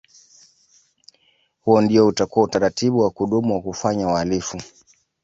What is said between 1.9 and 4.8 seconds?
utakuwa utaratibu wa kudumu wa kufanya uhalifu